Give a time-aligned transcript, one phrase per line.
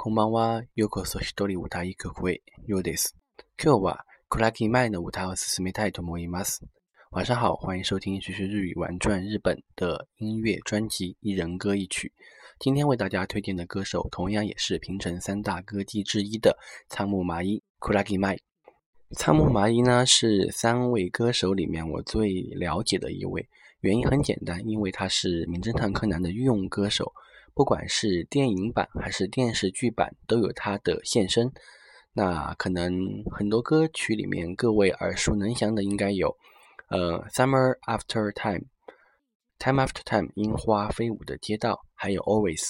[0.00, 3.16] こんばんは、うこそ一人歌一曲へようです。
[3.60, 6.60] 今日は、倉木麻衣の歌を進めたいと思います。
[7.10, 12.12] 晚上好，欢迎收听《学学日语玩转日本》的音乐专辑《一人歌一曲》。
[12.60, 16.56] 今天为大家推荐的歌手，同样也是平成三大歌姬之一的
[16.88, 17.60] 仓木麻衣。
[19.16, 23.48] 仓木麻衣呢，是三位歌手里面我最了解的一位。
[23.80, 27.12] 原因很简单，因为他是《名侦探柯南》的御用歌手。
[27.58, 31.50] 不管是电影版还是电视剧版，都有它的现身。
[32.12, 36.36] 那可能很多歌曲里面各位耳熟能详的，应该有
[36.88, 38.60] 呃《Summer After Time》，
[39.58, 42.60] 《Time After Time》樱花飞舞的街道，还有《Always》。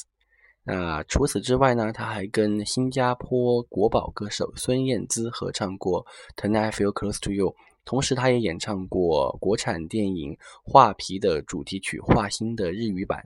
[0.64, 6.02] 那除此之外呢，他还跟新加坡国宝歌手孙燕姿合唱过
[6.34, 7.50] 《t o n I Feel Close to You》，
[7.84, 10.32] 同时他也演唱过国产电影
[10.64, 13.22] 《画皮》的主题曲《画心》的日语版。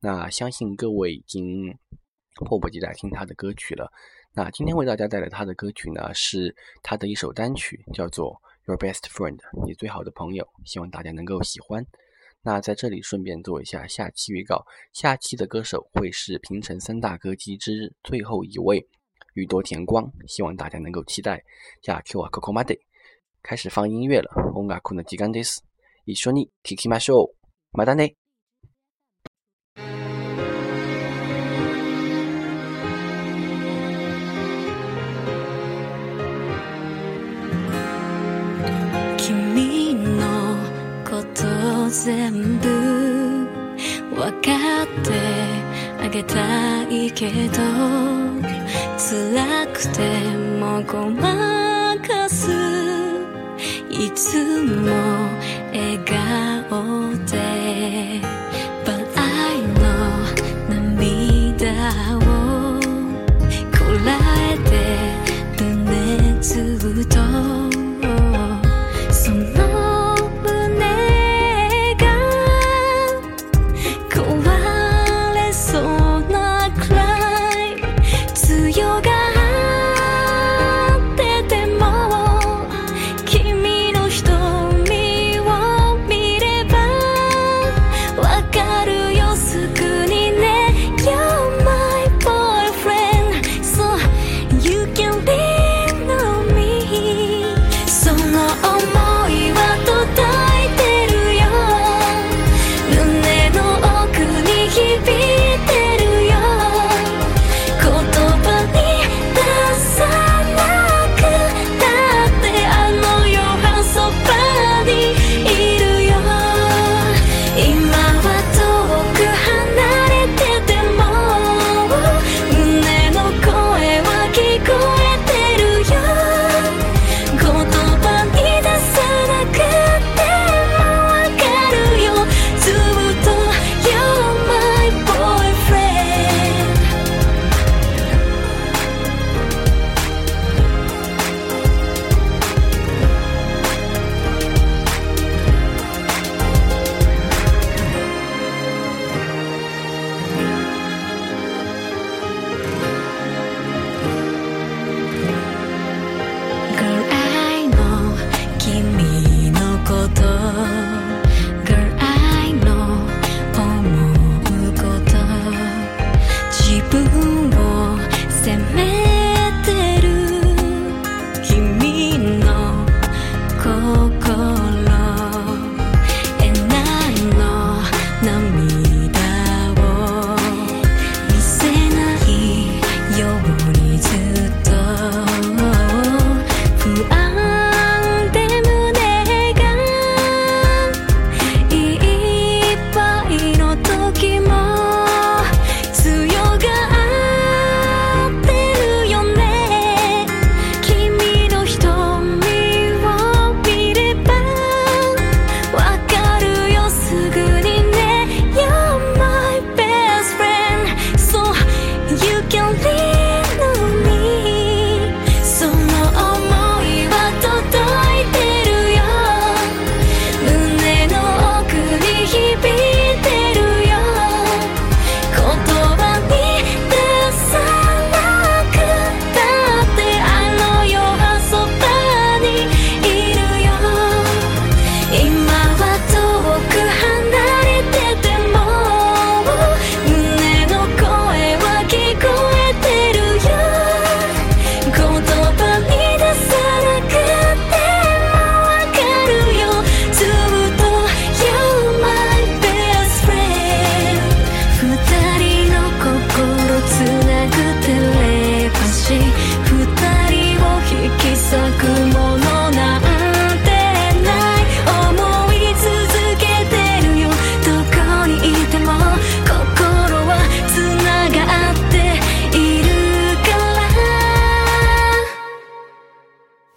[0.00, 1.76] 那相信各位已经
[2.44, 3.90] 迫不及待听他的歌曲了。
[4.32, 8.32] 那今天为大家带来他的歌曲呢，是他的一首单曲，叫做
[8.68, 10.46] 《Your Best Friend》，你最好的朋友。
[10.64, 11.84] 希望大家能够喜欢。
[12.42, 18.86] 那在这里顺便做一下下期预告，下期的歌手会是平成三大歌姬之最后一位——
[19.34, 20.08] 宇多田光。
[20.28, 21.42] 希望大家能够期待
[21.82, 22.00] 下。
[22.02, 22.80] Q 啊，Coco m a d a y
[23.42, 24.30] 开始放音乐了。
[24.56, 25.58] 音楽の時間です。
[26.04, 27.32] 一緒に聴きましょう。
[27.76, 28.14] またね。
[42.10, 43.46] 全部
[44.18, 44.50] わかって
[46.02, 47.58] あげたいけど
[48.96, 50.00] 辛くて
[50.58, 52.50] もごまかす
[53.90, 54.77] いつも